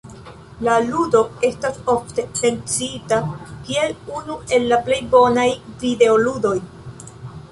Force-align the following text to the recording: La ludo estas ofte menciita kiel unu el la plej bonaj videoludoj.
La 0.67 0.75
ludo 0.85 1.19
estas 1.49 1.75
ofte 1.95 2.23
menciita 2.39 3.19
kiel 3.67 3.93
unu 4.21 4.37
el 4.57 4.65
la 4.71 4.79
plej 4.87 4.99
bonaj 5.13 5.47
videoludoj. 5.83 6.57